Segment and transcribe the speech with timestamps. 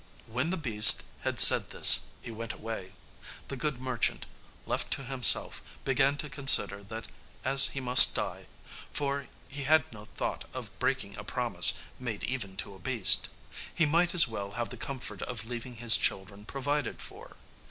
[0.25, 2.93] When the beast had said this he went away.
[3.49, 4.25] The good merchant,
[4.65, 7.05] left to himself, began to consider that
[7.45, 8.47] as he must die
[8.91, 13.29] for he had no thought of breaking a promise, made even to a beast
[13.75, 17.35] he might as well have the comfort of leaving his children provided for.